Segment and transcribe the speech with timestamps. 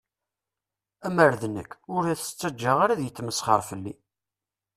[1.07, 3.93] Amer d nekk, ur as-ttaǧǧaɣ ara ad yesmesxer fell-i.